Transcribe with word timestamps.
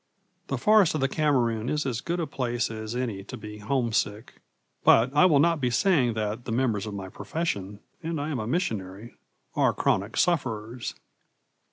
The 0.47 0.57
forest 0.57 0.95
of 0.95 1.01
the 1.01 1.07
Cameroon 1.07 1.69
is 1.69 1.85
as 1.85 2.01
good 2.01 2.19
a 2.19 2.25
place 2.25 2.71
as 2.71 2.95
any 2.95 3.23
to 3.25 3.37
be 3.37 3.59
homesick; 3.59 4.41
but 4.83 5.13
I 5.15 5.27
will 5.27 5.37
not 5.37 5.61
be 5.61 5.69
saying 5.69 6.15
that 6.15 6.45
the 6.45 6.51
members 6.51 6.87
of 6.87 6.95
my 6.95 7.07
profession 7.07 7.81
and 8.01 8.19
I 8.19 8.29
am 8.31 8.39
a 8.39 8.47
missionary 8.47 9.13
are 9.55 9.73
chronic 9.75 10.17
sufferers. 10.17 10.95